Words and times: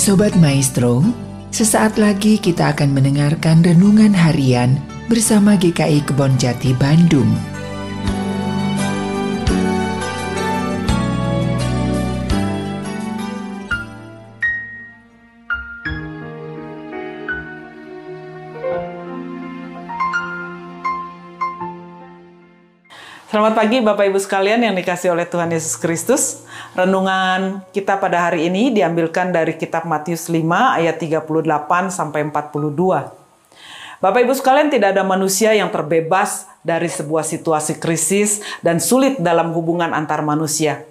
Sobat 0.00 0.32
Maestro, 0.40 1.04
sesaat 1.52 2.00
lagi 2.00 2.40
kita 2.40 2.72
akan 2.72 2.96
mendengarkan 2.96 3.60
renungan 3.60 4.16
harian 4.16 4.80
bersama 5.12 5.60
GKI 5.60 6.08
Kebon 6.08 6.40
Jati 6.40 6.72
Bandung. 6.72 7.28
Selamat 23.30 23.62
pagi 23.62 23.78
Bapak 23.78 24.10
Ibu 24.10 24.18
sekalian 24.18 24.58
yang 24.58 24.74
dikasih 24.74 25.14
oleh 25.14 25.22
Tuhan 25.22 25.54
Yesus 25.54 25.78
Kristus. 25.78 26.42
Renungan 26.74 27.62
kita 27.70 27.94
pada 27.94 28.26
hari 28.26 28.50
ini 28.50 28.74
diambilkan 28.74 29.30
dari 29.30 29.54
kitab 29.54 29.86
Matius 29.86 30.26
5 30.26 30.42
ayat 30.50 30.98
38 30.98 31.30
sampai 31.94 32.26
42. 32.26 32.74
Bapak 34.02 34.20
Ibu 34.26 34.34
sekalian 34.34 34.74
tidak 34.74 34.98
ada 34.98 35.06
manusia 35.06 35.54
yang 35.54 35.70
terbebas 35.70 36.50
dari 36.66 36.90
sebuah 36.90 37.22
situasi 37.22 37.78
krisis 37.78 38.42
dan 38.66 38.82
sulit 38.82 39.22
dalam 39.22 39.54
hubungan 39.54 39.94
antar 39.94 40.26
manusia. 40.26 40.89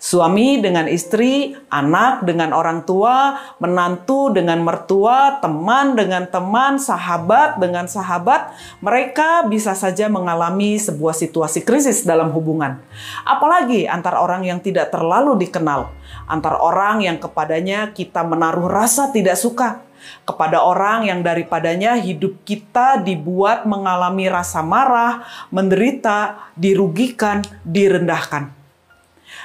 Suami 0.00 0.60
dengan 0.60 0.88
istri, 0.88 1.56
anak 1.68 2.24
dengan 2.24 2.52
orang 2.56 2.84
tua, 2.88 3.36
menantu 3.60 4.32
dengan 4.32 4.60
mertua, 4.60 5.40
teman 5.40 5.96
dengan 5.96 6.28
teman, 6.28 6.76
sahabat 6.80 7.60
dengan 7.60 7.88
sahabat, 7.88 8.52
mereka 8.80 9.44
bisa 9.48 9.72
saja 9.76 10.08
mengalami 10.08 10.76
sebuah 10.76 11.16
situasi 11.16 11.64
krisis 11.64 12.04
dalam 12.04 12.32
hubungan. 12.32 12.80
Apalagi 13.24 13.84
antar 13.88 14.20
orang 14.20 14.44
yang 14.44 14.60
tidak 14.60 14.92
terlalu 14.92 15.36
dikenal, 15.48 15.92
antar 16.28 16.60
orang 16.60 17.04
yang 17.04 17.16
kepadanya 17.16 17.92
kita 17.92 18.24
menaruh 18.24 18.68
rasa 18.68 19.12
tidak 19.12 19.36
suka, 19.36 19.84
kepada 20.24 20.64
orang 20.64 21.08
yang 21.08 21.20
daripadanya 21.20 21.96
hidup 22.00 22.40
kita 22.44 23.00
dibuat 23.04 23.68
mengalami 23.68 24.32
rasa 24.32 24.64
marah, 24.64 25.24
menderita, 25.52 26.50
dirugikan, 26.56 27.44
direndahkan. 27.64 28.59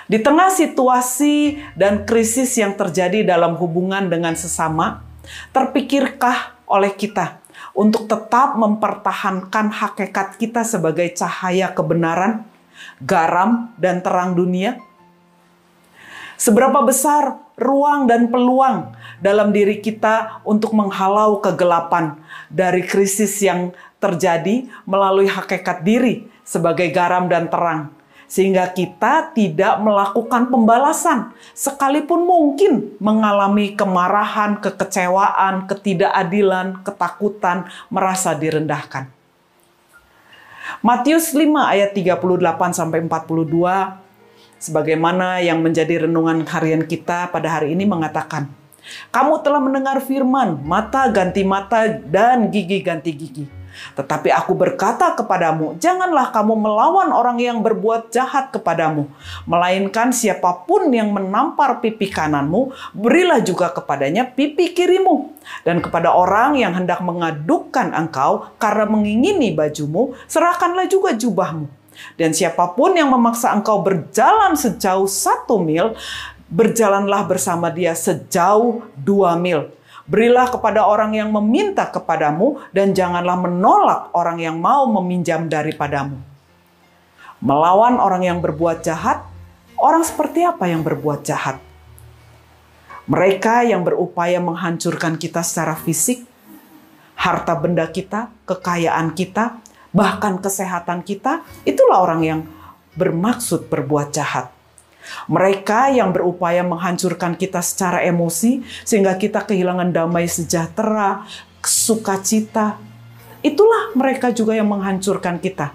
Di 0.06 0.22
tengah 0.22 0.54
situasi 0.54 1.58
dan 1.74 2.06
krisis 2.06 2.54
yang 2.62 2.78
terjadi 2.78 3.26
dalam 3.26 3.58
hubungan 3.58 4.06
dengan 4.06 4.38
sesama, 4.38 5.02
terpikirkah 5.50 6.62
oleh 6.70 6.94
kita 6.94 7.42
untuk 7.74 8.06
tetap 8.06 8.54
mempertahankan 8.54 9.74
hakikat 9.74 10.38
kita 10.38 10.62
sebagai 10.62 11.10
cahaya 11.18 11.74
kebenaran, 11.74 12.46
garam, 13.02 13.74
dan 13.82 14.06
terang 14.06 14.38
dunia? 14.38 14.78
Seberapa 16.38 16.86
besar 16.86 17.42
ruang 17.58 18.06
dan 18.06 18.30
peluang 18.30 18.94
dalam 19.24 19.50
diri 19.50 19.82
kita 19.82 20.46
untuk 20.46 20.78
menghalau 20.78 21.42
kegelapan 21.42 22.20
dari 22.54 22.86
krisis 22.86 23.42
yang 23.42 23.74
terjadi 23.98 24.70
melalui 24.86 25.26
hakikat 25.26 25.82
diri 25.82 26.30
sebagai 26.46 26.94
garam 26.94 27.26
dan 27.26 27.50
terang 27.50 27.95
sehingga 28.26 28.70
kita 28.74 29.32
tidak 29.34 29.82
melakukan 29.82 30.50
pembalasan, 30.50 31.34
sekalipun 31.54 32.26
mungkin 32.26 32.98
mengalami 32.98 33.78
kemarahan, 33.78 34.58
kekecewaan, 34.60 35.70
ketidakadilan, 35.70 36.82
ketakutan, 36.82 37.70
merasa 37.90 38.34
direndahkan. 38.34 39.10
Matius 40.82 41.34
5 41.38 41.46
ayat 41.62 41.94
38 41.94 42.74
sampai 42.74 43.06
42 43.06 44.02
sebagaimana 44.58 45.38
yang 45.46 45.62
menjadi 45.62 46.10
renungan 46.10 46.42
harian 46.50 46.82
kita 46.82 47.30
pada 47.30 47.62
hari 47.62 47.78
ini 47.78 47.86
mengatakan, 47.86 48.50
"Kamu 49.14 49.46
telah 49.46 49.62
mendengar 49.62 50.02
firman, 50.02 50.66
mata 50.66 51.06
ganti 51.14 51.46
mata 51.46 51.86
dan 51.86 52.50
gigi 52.50 52.82
ganti 52.82 53.14
gigi." 53.14 53.55
Tetapi 53.96 54.32
aku 54.32 54.56
berkata 54.56 55.14
kepadamu, 55.16 55.78
janganlah 55.80 56.32
kamu 56.32 56.54
melawan 56.56 57.10
orang 57.12 57.38
yang 57.40 57.60
berbuat 57.60 58.12
jahat 58.12 58.52
kepadamu, 58.52 59.08
melainkan 59.48 60.12
siapa 60.12 60.66
pun 60.68 60.92
yang 60.92 61.12
menampar 61.12 61.80
pipi 61.84 62.12
kananmu, 62.12 62.72
berilah 62.96 63.40
juga 63.44 63.72
kepadanya 63.72 64.28
pipi 64.28 64.72
kirimu. 64.72 65.36
Dan 65.62 65.80
kepada 65.84 66.12
orang 66.16 66.58
yang 66.58 66.74
hendak 66.74 67.00
mengadukan 67.06 67.94
engkau 67.94 68.50
karena 68.58 68.90
mengingini 68.90 69.54
bajumu, 69.54 70.18
serahkanlah 70.26 70.90
juga 70.90 71.14
jubahmu. 71.14 71.70
Dan 72.20 72.36
siapa 72.36 72.76
pun 72.76 72.92
yang 72.92 73.08
memaksa 73.08 73.56
engkau 73.56 73.80
berjalan 73.80 74.58
sejauh 74.60 75.08
satu 75.08 75.64
mil, 75.64 75.96
berjalanlah 76.52 77.24
bersama 77.26 77.72
dia 77.72 77.96
sejauh 77.96 78.84
dua 79.00 79.34
mil 79.40 79.72
Berilah 80.06 80.54
kepada 80.54 80.86
orang 80.86 81.18
yang 81.18 81.34
meminta 81.34 81.90
kepadamu, 81.90 82.62
dan 82.70 82.94
janganlah 82.94 83.38
menolak 83.42 84.02
orang 84.14 84.38
yang 84.38 84.62
mau 84.62 84.86
meminjam 85.02 85.50
daripadamu. 85.50 86.22
Melawan 87.42 87.98
orang 87.98 88.22
yang 88.22 88.38
berbuat 88.38 88.86
jahat, 88.86 89.26
orang 89.82 90.06
seperti 90.06 90.46
apa 90.46 90.70
yang 90.70 90.86
berbuat 90.86 91.26
jahat? 91.26 91.58
Mereka 93.10 93.66
yang 93.66 93.82
berupaya 93.86 94.38
menghancurkan 94.42 95.18
kita 95.18 95.42
secara 95.42 95.74
fisik, 95.74 96.26
harta 97.18 97.54
benda 97.58 97.90
kita, 97.90 98.30
kekayaan 98.46 99.14
kita, 99.14 99.58
bahkan 99.90 100.38
kesehatan 100.38 101.02
kita, 101.02 101.42
itulah 101.66 102.02
orang 102.02 102.22
yang 102.22 102.40
bermaksud 102.94 103.70
berbuat 103.74 104.14
jahat. 104.14 104.54
Mereka 105.30 105.94
yang 105.96 106.12
berupaya 106.12 106.62
menghancurkan 106.66 107.38
kita 107.38 107.62
secara 107.62 108.02
emosi 108.06 108.66
sehingga 108.84 109.16
kita 109.18 109.46
kehilangan 109.46 109.94
damai 109.94 110.30
sejahtera, 110.30 111.26
sukacita. 111.62 112.78
Itulah 113.46 113.94
mereka 113.94 114.34
juga 114.34 114.58
yang 114.58 114.70
menghancurkan 114.70 115.38
kita, 115.38 115.74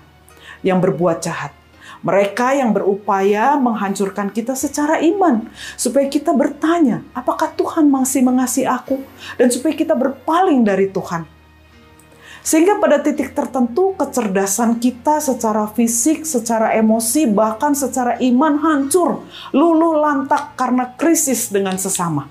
yang 0.67 0.83
berbuat 0.83 1.23
jahat. 1.23 1.55
Mereka 2.01 2.57
yang 2.57 2.73
berupaya 2.73 3.61
menghancurkan 3.61 4.33
kita 4.33 4.57
secara 4.57 5.05
iman, 5.05 5.45
supaya 5.77 6.09
kita 6.09 6.33
bertanya, 6.33 7.05
apakah 7.13 7.53
Tuhan 7.53 7.93
masih 7.93 8.25
mengasihi 8.25 8.65
aku, 8.65 9.05
dan 9.37 9.53
supaya 9.53 9.77
kita 9.77 9.93
berpaling 9.93 10.65
dari 10.65 10.89
Tuhan. 10.89 11.40
Sehingga 12.41 12.81
pada 12.81 13.05
titik 13.05 13.37
tertentu 13.37 13.93
kecerdasan 14.01 14.81
kita 14.81 15.21
secara 15.21 15.69
fisik, 15.69 16.25
secara 16.25 16.73
emosi, 16.73 17.29
bahkan 17.29 17.77
secara 17.77 18.17
iman 18.17 18.57
hancur, 18.57 19.29
luluh 19.53 20.01
lantak 20.01 20.57
karena 20.57 20.97
krisis 20.97 21.53
dengan 21.53 21.77
sesama. 21.77 22.27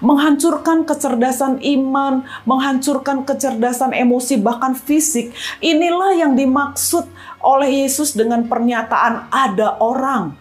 Menghancurkan 0.00 0.88
kecerdasan 0.88 1.60
iman, 1.60 2.24
menghancurkan 2.48 3.28
kecerdasan 3.28 3.92
emosi, 3.92 4.40
bahkan 4.40 4.72
fisik. 4.72 5.36
Inilah 5.60 6.16
yang 6.16 6.32
dimaksud 6.32 7.04
oleh 7.44 7.84
Yesus 7.84 8.16
dengan 8.16 8.48
pernyataan 8.48 9.28
ada 9.28 9.76
orang 9.78 10.32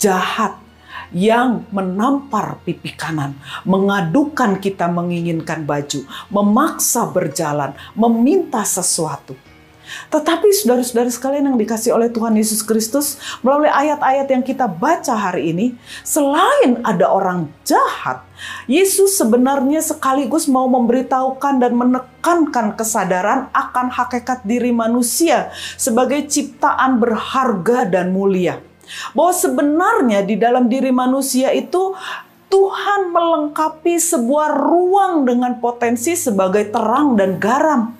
jahat 0.00 0.67
yang 1.12 1.64
menampar 1.72 2.60
pipi 2.64 2.92
kanan, 2.92 3.36
mengadukan 3.64 4.60
kita 4.60 4.88
menginginkan 4.88 5.64
baju, 5.64 6.04
memaksa 6.28 7.08
berjalan, 7.08 7.72
meminta 7.96 8.64
sesuatu. 8.64 9.36
Tetapi 10.12 10.52
saudara-saudara 10.52 11.08
sekalian 11.08 11.48
yang 11.52 11.58
dikasih 11.58 11.96
oleh 11.96 12.12
Tuhan 12.12 12.36
Yesus 12.36 12.60
Kristus 12.60 13.16
melalui 13.40 13.72
ayat-ayat 13.72 14.28
yang 14.28 14.44
kita 14.44 14.68
baca 14.68 15.16
hari 15.16 15.52
ini, 15.52 15.66
selain 16.04 16.80
ada 16.84 17.08
orang 17.08 17.48
jahat, 17.64 18.20
Yesus 18.68 19.16
sebenarnya 19.16 19.80
sekaligus 19.80 20.46
mau 20.46 20.68
memberitahukan 20.68 21.58
dan 21.58 21.72
menekankan 21.74 22.76
kesadaran 22.76 23.48
akan 23.50 23.88
hakikat 23.88 24.44
diri 24.44 24.70
manusia 24.70 25.50
sebagai 25.80 26.28
ciptaan 26.28 27.00
berharga 27.00 27.88
dan 27.88 28.12
mulia. 28.12 28.67
Bahwa 29.12 29.34
sebenarnya 29.34 30.24
di 30.24 30.38
dalam 30.38 30.70
diri 30.70 30.94
manusia 30.94 31.52
itu 31.52 31.92
Tuhan 32.48 33.12
melengkapi 33.12 34.00
sebuah 34.00 34.56
ruang 34.56 35.28
dengan 35.28 35.60
potensi 35.60 36.16
sebagai 36.16 36.72
terang 36.72 37.18
dan 37.18 37.36
garam. 37.36 37.92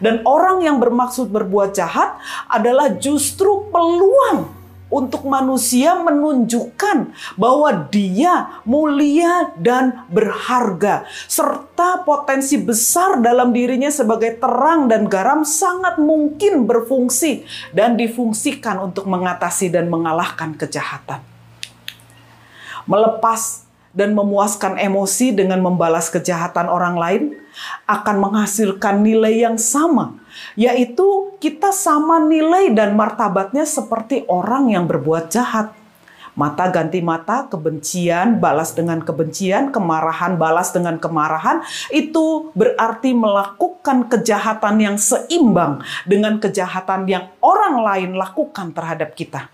Dan 0.00 0.24
orang 0.24 0.64
yang 0.64 0.80
bermaksud 0.80 1.28
berbuat 1.30 1.76
jahat 1.76 2.16
adalah 2.48 2.96
justru 2.96 3.68
peluang 3.68 4.55
untuk 4.96 5.28
manusia 5.28 5.92
menunjukkan 6.00 7.12
bahwa 7.36 7.68
dia 7.92 8.64
mulia 8.64 9.52
dan 9.60 10.08
berharga, 10.08 11.04
serta 11.28 12.00
potensi 12.08 12.56
besar 12.56 13.20
dalam 13.20 13.52
dirinya 13.52 13.92
sebagai 13.92 14.40
terang 14.40 14.88
dan 14.88 15.04
garam 15.04 15.44
sangat 15.44 16.00
mungkin 16.00 16.64
berfungsi 16.64 17.44
dan 17.76 18.00
difungsikan 18.00 18.80
untuk 18.80 19.04
mengatasi 19.04 19.68
dan 19.68 19.92
mengalahkan 19.92 20.56
kejahatan. 20.56 21.20
Melepas 22.88 23.68
dan 23.92 24.16
memuaskan 24.16 24.80
emosi 24.80 25.36
dengan 25.36 25.60
membalas 25.60 26.08
kejahatan 26.08 26.68
orang 26.72 26.96
lain 26.96 27.22
akan 27.88 28.16
menghasilkan 28.20 29.00
nilai 29.02 29.44
yang 29.44 29.56
sama 29.56 30.26
yaitu 30.56 31.36
kita 31.40 31.72
sama 31.72 32.20
nilai 32.20 32.72
dan 32.72 32.96
martabatnya 32.96 33.64
seperti 33.64 34.24
orang 34.28 34.72
yang 34.72 34.84
berbuat 34.84 35.32
jahat. 35.32 35.72
Mata 36.36 36.68
ganti 36.68 37.00
mata, 37.00 37.48
kebencian 37.48 38.36
balas 38.36 38.76
dengan 38.76 39.00
kebencian, 39.00 39.72
kemarahan 39.72 40.36
balas 40.36 40.68
dengan 40.68 41.00
kemarahan, 41.00 41.64
itu 41.88 42.52
berarti 42.52 43.16
melakukan 43.16 44.04
kejahatan 44.12 44.76
yang 44.76 44.96
seimbang 45.00 45.80
dengan 46.04 46.36
kejahatan 46.36 47.08
yang 47.08 47.32
orang 47.40 47.80
lain 47.80 48.20
lakukan 48.20 48.68
terhadap 48.76 49.16
kita. 49.16 49.48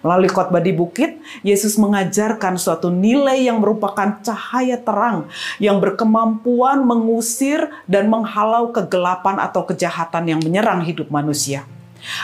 Melalui 0.00 0.32
khotbah 0.32 0.64
di 0.64 0.72
bukit, 0.72 1.20
Yesus 1.44 1.76
mengajarkan 1.76 2.56
suatu 2.56 2.88
nilai 2.88 3.44
yang 3.44 3.60
merupakan 3.60 4.16
cahaya 4.24 4.80
terang 4.80 5.28
yang 5.60 5.76
berkemampuan 5.76 6.80
mengusir 6.88 7.68
dan 7.84 8.08
menghalau 8.08 8.72
kegelapan 8.72 9.36
atau 9.36 9.68
kejahatan 9.68 10.24
yang 10.36 10.40
menyerang 10.40 10.80
hidup 10.80 11.12
manusia. 11.12 11.68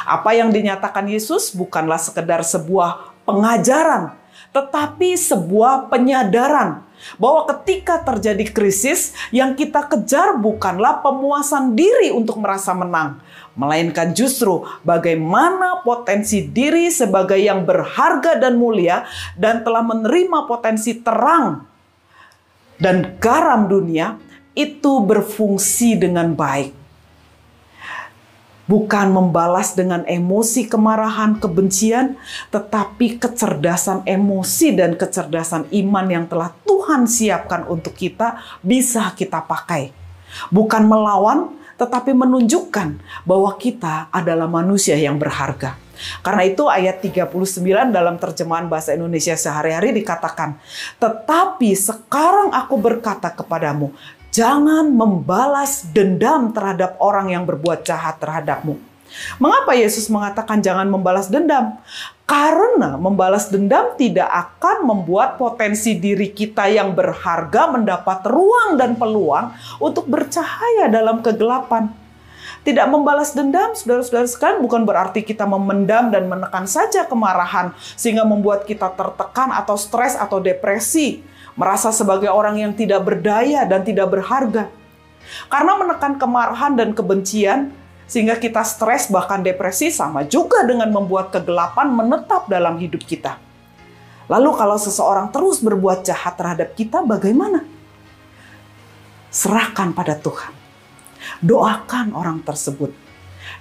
Apa 0.09 0.33
yang 0.33 0.49
dinyatakan 0.49 1.05
Yesus 1.05 1.53
bukanlah 1.53 2.01
sekedar 2.01 2.41
sebuah 2.41 3.13
pengajaran, 3.29 4.17
tetapi 4.57 5.13
sebuah 5.13 5.93
penyadaran 5.93 6.86
bahwa 7.19 7.45
ketika 7.51 8.03
terjadi 8.03 8.47
krisis, 8.51 9.17
yang 9.35 9.59
kita 9.59 9.85
kejar 9.87 10.37
bukanlah 10.39 11.01
pemuasan 11.03 11.75
diri 11.75 12.13
untuk 12.13 12.39
merasa 12.41 12.73
menang, 12.73 13.21
melainkan 13.57 14.13
justru 14.13 14.63
bagaimana 14.85 15.81
potensi 15.83 16.45
diri 16.45 16.93
sebagai 16.93 17.41
yang 17.41 17.65
berharga 17.65 18.37
dan 18.37 18.61
mulia 18.61 19.09
dan 19.35 19.65
telah 19.65 19.83
menerima 19.83 20.45
potensi 20.45 21.01
terang 21.01 21.65
dan 22.77 23.17
garam 23.17 23.67
dunia 23.67 24.21
itu 24.53 25.01
berfungsi 25.05 26.01
dengan 26.01 26.33
baik. 26.33 26.86
Bukan 28.67 29.15
membalas 29.15 29.79
dengan 29.79 30.03
emosi, 30.03 30.67
kemarahan, 30.67 31.39
kebencian, 31.39 32.19
tetapi 32.51 33.23
kecerdasan 33.23 34.03
emosi 34.03 34.75
dan 34.75 34.99
kecerdasan 34.99 35.71
iman 35.71 36.07
yang 36.11 36.27
telah 36.27 36.51
Tuhan 36.67 37.07
siapkan 37.07 37.67
untuk 37.71 37.95
kita 37.95 38.43
bisa 38.67 39.15
kita 39.15 39.47
pakai. 39.47 39.95
Bukan 40.51 40.83
melawan, 40.83 41.55
tetapi 41.79 42.11
menunjukkan 42.17 42.99
bahwa 43.23 43.55
kita 43.55 44.09
adalah 44.11 44.49
manusia 44.49 44.97
yang 44.97 45.21
berharga. 45.21 45.77
Karena 46.21 46.45
itu 46.45 46.69
ayat 46.69 47.01
39 47.01 47.89
dalam 47.89 48.21
terjemahan 48.21 48.69
bahasa 48.69 48.93
Indonesia 48.93 49.33
sehari-hari 49.33 49.97
dikatakan, 49.97 50.61
"Tetapi 51.01 51.73
sekarang 51.73 52.53
aku 52.53 52.77
berkata 52.77 53.33
kepadamu, 53.33 53.97
jangan 54.37 54.93
membalas 54.93 55.89
dendam 55.97 56.53
terhadap 56.53 57.01
orang 57.01 57.33
yang 57.33 57.49
berbuat 57.49 57.89
jahat 57.89 58.21
terhadapmu." 58.21 58.77
Mengapa 59.41 59.73
Yesus 59.73 60.13
mengatakan 60.13 60.61
jangan 60.61 60.85
membalas 60.93 61.33
dendam? 61.33 61.81
Karena 62.27 62.99
membalas 62.99 63.49
dendam 63.49 63.95
tidak 63.95 64.27
akan 64.27 64.83
membuat 64.83 65.39
potensi 65.39 65.95
diri 65.95 66.35
kita 66.35 66.67
yang 66.67 66.93
berharga 66.93 67.71
mendapat 67.71 68.27
ruang 68.27 68.75
dan 68.75 68.99
peluang 68.99 69.55
untuk 69.79 70.11
bercahaya 70.11 70.91
dalam 70.91 71.23
kegelapan. 71.23 71.87
Tidak 72.67 72.83
membalas 72.91 73.31
dendam, 73.31 73.79
saudara-saudara 73.79 74.27
sekalian, 74.27 74.59
bukan 74.59 74.83
berarti 74.83 75.23
kita 75.23 75.47
memendam 75.47 76.11
dan 76.11 76.27
menekan 76.27 76.67
saja 76.67 77.07
kemarahan 77.07 77.71
sehingga 77.95 78.27
membuat 78.27 78.67
kita 78.67 78.91
tertekan 78.91 79.55
atau 79.55 79.79
stres 79.79 80.19
atau 80.19 80.43
depresi, 80.43 81.23
merasa 81.57 81.91
sebagai 81.91 82.29
orang 82.29 82.61
yang 82.61 82.73
tidak 82.77 83.03
berdaya 83.03 83.65
dan 83.65 83.83
tidak 83.83 84.13
berharga. 84.13 84.69
Karena 85.51 85.73
menekan 85.75 86.21
kemarahan 86.21 86.79
dan 86.79 86.95
kebencian 86.95 87.75
sehingga 88.07 88.39
kita 88.39 88.63
stres 88.63 89.11
bahkan 89.11 89.43
depresi 89.43 89.91
sama 89.91 90.23
juga 90.23 90.63
dengan 90.63 90.87
membuat 90.95 91.35
kegelapan 91.35 91.91
menetap 91.91 92.47
dalam 92.47 92.79
hidup 92.79 93.03
kita. 93.03 93.43
Lalu 94.31 94.51
kalau 94.55 94.79
seseorang 94.79 95.31
terus 95.35 95.59
berbuat 95.59 96.07
jahat 96.07 96.39
terhadap 96.39 96.75
kita 96.79 97.03
bagaimana? 97.03 97.67
Serahkan 99.31 99.91
pada 99.91 100.15
Tuhan. 100.15 100.55
Doakan 101.43 102.15
orang 102.15 102.43
tersebut. 102.47 102.95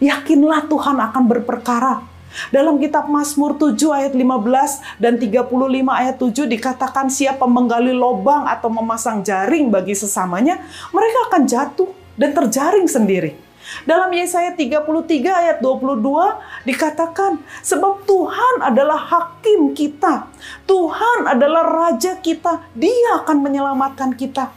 Yakinlah 0.01 0.69
Tuhan 0.69 0.97
akan 1.01 1.23
berperkara. 1.25 2.14
Dalam 2.51 2.77
kitab 2.77 3.07
Mazmur 3.07 3.55
7 3.55 3.75
ayat 3.91 4.13
15 4.13 5.01
dan 5.01 5.15
35 5.17 5.51
ayat 5.87 6.15
7 6.19 6.45
dikatakan 6.45 7.07
siapa 7.07 7.45
menggali 7.47 7.95
lobang 7.95 8.45
atau 8.47 8.67
memasang 8.71 9.23
jaring 9.23 9.71
bagi 9.71 9.95
sesamanya, 9.95 10.59
mereka 10.91 11.19
akan 11.31 11.41
jatuh 11.47 11.89
dan 12.15 12.31
terjaring 12.35 12.87
sendiri. 12.87 13.45
Dalam 13.83 14.13
Yesaya 14.13 14.53
33 14.53 14.85
ayat 15.25 15.57
22 15.57 16.69
dikatakan, 16.69 17.41
sebab 17.65 18.05
Tuhan 18.05 18.61
adalah 18.61 18.97
hakim 18.97 19.73
kita. 19.73 20.29
Tuhan 20.69 21.25
adalah 21.25 21.65
raja 21.65 22.13
kita. 22.21 22.61
Dia 22.77 23.25
akan 23.25 23.41
menyelamatkan 23.41 24.13
kita. 24.13 24.53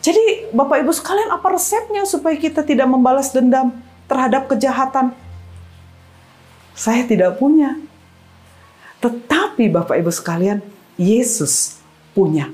Jadi 0.00 0.48
Bapak 0.54 0.80
Ibu 0.86 0.92
sekalian 0.96 1.28
apa 1.28 1.44
resepnya 1.52 2.08
supaya 2.08 2.32
kita 2.38 2.64
tidak 2.64 2.88
membalas 2.88 3.34
dendam 3.36 3.74
terhadap 4.08 4.48
kejahatan? 4.48 5.12
Saya 6.80 7.04
tidak 7.04 7.36
punya. 7.36 7.76
Tetapi 9.04 9.68
Bapak 9.68 10.00
Ibu 10.00 10.08
sekalian, 10.08 10.64
Yesus 10.96 11.76
punya. 12.16 12.48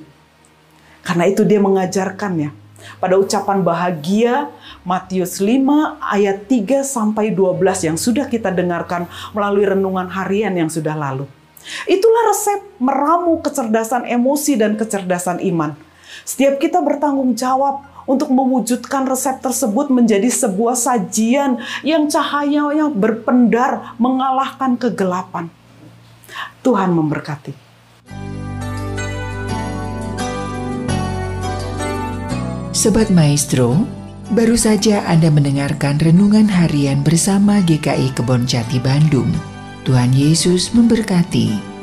Karena 1.06 1.31
itu 1.31 1.46
dia 1.46 1.62
mengajarkannya 1.62 2.50
pada 2.99 3.14
ucapan 3.19 3.62
bahagia 3.62 4.50
Matius 4.82 5.38
5 5.38 6.02
ayat 6.02 6.43
3 6.50 6.82
sampai 6.82 7.31
12 7.31 7.87
yang 7.87 7.94
sudah 7.99 8.26
kita 8.26 8.50
dengarkan 8.50 9.06
melalui 9.31 9.67
renungan 9.67 10.11
harian 10.11 10.55
yang 10.58 10.70
sudah 10.70 10.99
lalu. 10.99 11.31
Itulah 11.87 12.22
resep 12.31 12.61
meramu 12.82 13.38
kecerdasan 13.43 14.11
emosi 14.11 14.58
dan 14.58 14.75
kecerdasan 14.75 15.38
iman. 15.55 15.79
Setiap 16.26 16.58
kita 16.58 16.82
bertanggung 16.82 17.34
jawab 17.38 17.87
untuk 18.06 18.31
mewujudkan 18.32 19.05
resep 19.05 19.43
tersebut 19.43 19.91
menjadi 19.91 20.31
sebuah 20.31 20.79
sajian 20.79 21.61
yang 21.82 22.06
cahayanya 22.06 22.88
berpendar 22.91 23.94
mengalahkan 23.99 24.79
kegelapan. 24.79 25.50
Tuhan 26.62 26.94
memberkati. 26.94 27.67
Sobat 32.76 33.08
Maestro, 33.08 33.88
baru 34.31 34.55
saja 34.55 35.03
Anda 35.11 35.32
mendengarkan 35.32 35.99
renungan 35.99 36.47
harian 36.47 37.03
bersama 37.03 37.58
GKI 37.64 38.14
Kebon 38.14 38.47
Jati 38.47 38.79
Bandung. 38.79 39.32
Tuhan 39.87 40.12
Yesus 40.12 40.75
memberkati. 40.75 41.75